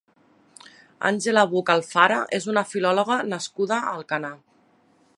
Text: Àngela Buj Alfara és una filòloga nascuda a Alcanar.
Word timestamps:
Àngela 1.09 1.43
Buj 1.51 1.69
Alfara 1.75 2.19
és 2.39 2.49
una 2.55 2.65
filòloga 2.73 3.19
nascuda 3.35 3.81
a 3.81 3.97
Alcanar. 3.99 4.37